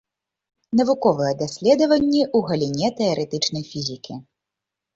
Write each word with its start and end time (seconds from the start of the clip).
Навуковыя 0.79 1.33
даследаванні 1.41 2.23
ў 2.37 2.39
галіне 2.49 2.89
тэарэтычнай 3.03 3.63
фізікі. 3.71 4.21